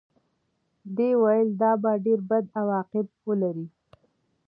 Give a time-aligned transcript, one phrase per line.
[0.95, 3.65] ده ویل دا به ډېر بد عواقب ولري.